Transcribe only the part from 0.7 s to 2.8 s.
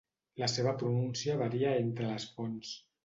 pronúncia varia entre les fonts.